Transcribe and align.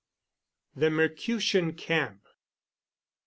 THE 0.75 0.89
MERCUTIAN 0.89 1.73
CAMP. 1.73 2.25